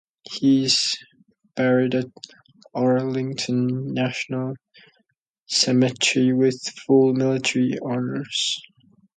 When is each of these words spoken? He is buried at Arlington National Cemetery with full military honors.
He 0.31 0.63
is 0.65 0.97
buried 1.55 1.93
at 1.93 2.07
Arlington 2.73 3.93
National 3.93 4.55
Cemetery 5.45 6.33
with 6.33 6.59
full 6.87 7.13
military 7.13 7.77
honors. 7.85 8.59